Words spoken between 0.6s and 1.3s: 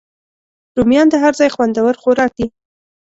رومیان د